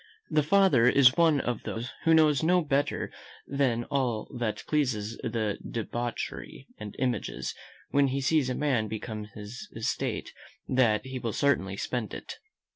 [0.31, 3.11] The father is one of those who knows no better
[3.45, 5.21] than that all pleasure is
[5.69, 7.53] debauchery, and imagines,
[7.91, 10.33] when he sees a man become his estate,
[10.67, 12.39] that he will certainly spend it.